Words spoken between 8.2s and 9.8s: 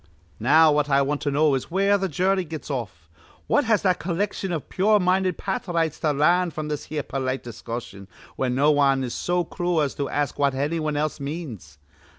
where no wan is so crool